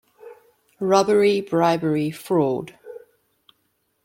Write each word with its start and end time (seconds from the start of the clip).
Robbery, 0.79 1.41
bribery, 1.43 2.09
fraud 2.09 2.73